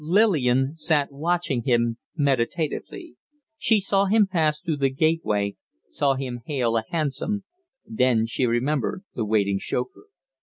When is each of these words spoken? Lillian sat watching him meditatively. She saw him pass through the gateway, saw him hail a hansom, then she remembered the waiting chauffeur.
Lillian 0.03 0.75
sat 0.75 1.11
watching 1.11 1.61
him 1.61 1.97
meditatively. 2.15 3.17
She 3.59 3.79
saw 3.79 4.05
him 4.05 4.25
pass 4.25 4.59
through 4.59 4.77
the 4.77 4.89
gateway, 4.89 5.57
saw 5.87 6.15
him 6.15 6.39
hail 6.47 6.75
a 6.75 6.83
hansom, 6.89 7.43
then 7.85 8.25
she 8.25 8.47
remembered 8.47 9.03
the 9.13 9.25
waiting 9.25 9.59
chauffeur. 9.59 10.05